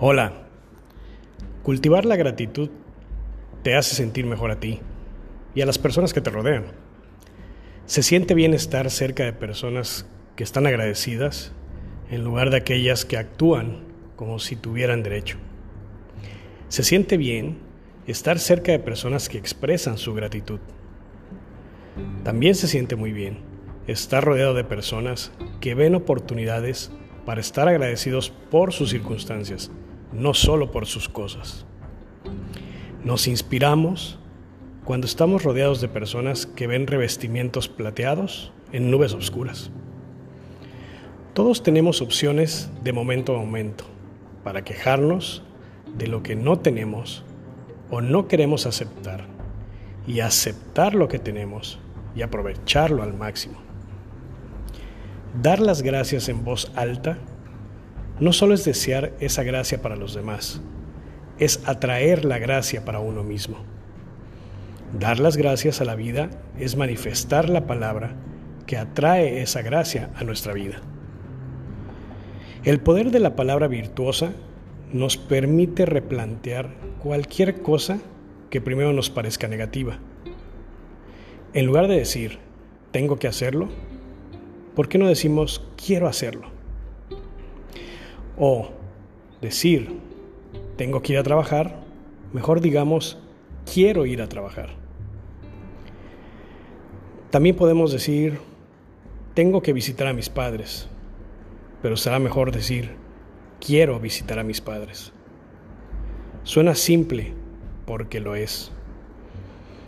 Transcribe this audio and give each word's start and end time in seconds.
Hola. 0.00 0.32
Cultivar 1.62 2.04
la 2.04 2.16
gratitud 2.16 2.68
te 3.62 3.76
hace 3.76 3.94
sentir 3.94 4.26
mejor 4.26 4.50
a 4.50 4.58
ti 4.58 4.80
y 5.54 5.60
a 5.60 5.66
las 5.66 5.78
personas 5.78 6.12
que 6.12 6.20
te 6.20 6.30
rodean. 6.30 6.64
Se 7.86 8.02
siente 8.02 8.34
bien 8.34 8.54
estar 8.54 8.90
cerca 8.90 9.24
de 9.24 9.32
personas 9.32 10.04
que 10.34 10.42
están 10.42 10.66
agradecidas 10.66 11.52
en 12.10 12.24
lugar 12.24 12.50
de 12.50 12.56
aquellas 12.56 13.04
que 13.04 13.18
actúan 13.18 13.84
como 14.16 14.40
si 14.40 14.56
tuvieran 14.56 15.04
derecho. 15.04 15.38
Se 16.66 16.82
siente 16.82 17.16
bien 17.16 17.58
estar 18.08 18.40
cerca 18.40 18.72
de 18.72 18.80
personas 18.80 19.28
que 19.28 19.38
expresan 19.38 19.96
su 19.96 20.12
gratitud. 20.12 20.58
También 22.24 22.56
se 22.56 22.66
siente 22.66 22.96
muy 22.96 23.12
bien 23.12 23.38
estar 23.86 24.24
rodeado 24.24 24.54
de 24.54 24.64
personas 24.64 25.30
que 25.60 25.76
ven 25.76 25.94
oportunidades 25.94 26.90
para 27.24 27.40
estar 27.40 27.68
agradecidos 27.68 28.30
por 28.50 28.72
sus 28.72 28.90
circunstancias, 28.90 29.70
no 30.14 30.34
solo 30.34 30.70
por 30.70 30.86
sus 30.86 31.08
cosas. 31.08 31.66
Nos 33.04 33.26
inspiramos 33.28 34.18
cuando 34.84 35.06
estamos 35.06 35.42
rodeados 35.42 35.80
de 35.80 35.88
personas 35.88 36.46
que 36.46 36.66
ven 36.66 36.86
revestimientos 36.86 37.68
plateados 37.68 38.52
en 38.72 38.90
nubes 38.90 39.14
oscuras. 39.14 39.70
Todos 41.32 41.62
tenemos 41.62 42.00
opciones 42.00 42.70
de 42.82 42.92
momento 42.92 43.34
a 43.34 43.38
momento 43.38 43.84
para 44.44 44.62
quejarnos 44.62 45.42
de 45.96 46.06
lo 46.06 46.22
que 46.22 46.36
no 46.36 46.58
tenemos 46.58 47.24
o 47.90 48.00
no 48.00 48.28
queremos 48.28 48.66
aceptar 48.66 49.26
y 50.06 50.20
aceptar 50.20 50.94
lo 50.94 51.08
que 51.08 51.18
tenemos 51.18 51.78
y 52.14 52.22
aprovecharlo 52.22 53.02
al 53.02 53.14
máximo. 53.14 53.58
Dar 55.42 55.60
las 55.60 55.82
gracias 55.82 56.28
en 56.28 56.44
voz 56.44 56.70
alta 56.76 57.18
no 58.20 58.32
solo 58.32 58.54
es 58.54 58.64
desear 58.64 59.12
esa 59.20 59.42
gracia 59.42 59.82
para 59.82 59.96
los 59.96 60.14
demás, 60.14 60.60
es 61.38 61.60
atraer 61.66 62.24
la 62.24 62.38
gracia 62.38 62.84
para 62.84 63.00
uno 63.00 63.24
mismo. 63.24 63.58
Dar 64.98 65.18
las 65.18 65.36
gracias 65.36 65.80
a 65.80 65.84
la 65.84 65.96
vida 65.96 66.30
es 66.58 66.76
manifestar 66.76 67.48
la 67.48 67.66
palabra 67.66 68.14
que 68.66 68.76
atrae 68.76 69.42
esa 69.42 69.62
gracia 69.62 70.10
a 70.14 70.24
nuestra 70.24 70.54
vida. 70.54 70.76
El 72.62 72.80
poder 72.80 73.10
de 73.10 73.20
la 73.20 73.34
palabra 73.34 73.66
virtuosa 73.66 74.32
nos 74.92 75.16
permite 75.16 75.84
replantear 75.84 76.70
cualquier 77.02 77.60
cosa 77.60 77.98
que 78.48 78.60
primero 78.60 78.92
nos 78.92 79.10
parezca 79.10 79.48
negativa. 79.48 79.98
En 81.52 81.66
lugar 81.66 81.88
de 81.88 81.98
decir, 81.98 82.38
tengo 82.92 83.18
que 83.18 83.26
hacerlo, 83.26 83.68
¿por 84.76 84.88
qué 84.88 84.98
no 84.98 85.08
decimos 85.08 85.66
quiero 85.76 86.06
hacerlo? 86.06 86.53
O 88.38 88.70
decir, 89.40 90.00
tengo 90.76 91.02
que 91.02 91.12
ir 91.12 91.18
a 91.18 91.22
trabajar, 91.22 91.80
mejor 92.32 92.60
digamos, 92.60 93.18
quiero 93.72 94.06
ir 94.06 94.22
a 94.22 94.28
trabajar. 94.28 94.70
También 97.30 97.56
podemos 97.56 97.92
decir, 97.92 98.38
tengo 99.34 99.62
que 99.62 99.72
visitar 99.72 100.06
a 100.06 100.12
mis 100.12 100.28
padres, 100.28 100.88
pero 101.82 101.96
será 101.96 102.18
mejor 102.18 102.52
decir, 102.52 102.92
quiero 103.60 103.98
visitar 104.00 104.38
a 104.38 104.44
mis 104.44 104.60
padres. 104.60 105.12
Suena 106.44 106.74
simple 106.74 107.32
porque 107.86 108.20
lo 108.20 108.34
es. 108.34 108.70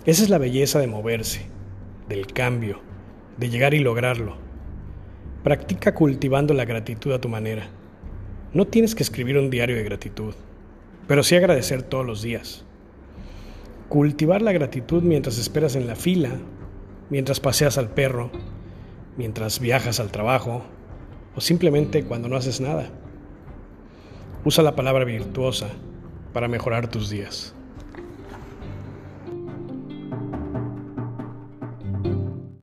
Esa 0.05 0.23
es 0.23 0.31
la 0.31 0.39
belleza 0.39 0.79
de 0.79 0.87
moverse, 0.87 1.47
del 2.09 2.27
cambio, 2.27 2.81
de 3.39 3.51
llegar 3.51 3.75
y 3.75 3.81
lograrlo. 3.81 4.37
Practica 5.43 5.95
cultivando 5.95 6.55
la 6.55 6.65
gratitud 6.65 7.13
a 7.13 7.21
tu 7.21 7.29
manera. 7.29 7.69
No 8.53 8.67
tienes 8.67 8.95
que 8.95 9.03
escribir 9.03 9.39
un 9.39 9.51
diario 9.51 9.77
de 9.77 9.83
gratitud, 9.83 10.35
pero 11.09 11.23
sí 11.23 11.37
agradecer 11.37 11.83
todos 11.83 12.07
los 12.07 12.23
días. 12.23 12.65
Cultivar 13.89 14.43
la 14.43 14.53
gratitud 14.53 15.03
mientras 15.03 15.39
esperas 15.39 15.77
en 15.77 15.87
la 15.87 15.97
fila, 15.97 16.31
mientras 17.11 17.41
paseas 17.41 17.79
al 17.79 17.91
perro, 17.91 18.31
mientras 19.17 19.61
viajas 19.61 20.01
al 20.01 20.13
trabajo 20.13 20.63
o 21.35 21.41
simplemente 21.41 22.05
cuando 22.05 22.29
no 22.29 22.37
haces 22.37 22.61
nada. 22.61 22.91
Usa 24.45 24.63
la 24.63 24.77
palabra 24.77 25.05
virtuosa 25.05 25.69
para 26.33 26.47
mejorar 26.47 26.89
tus 26.89 27.11
días. 27.11 27.56